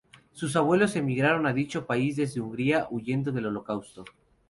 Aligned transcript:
Sus 0.31 0.55
abuelos 0.55 0.95
emigraron 0.95 1.45
a 1.45 1.53
dicho 1.53 1.85
país 1.85 2.15
desde 2.15 2.41
Hungría 2.41 2.87
huyendo 2.89 3.31
del 3.31 3.45
Holocausto. 3.45 4.03